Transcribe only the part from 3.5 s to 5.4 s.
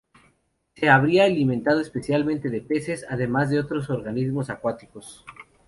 de otros organismos acuáticos.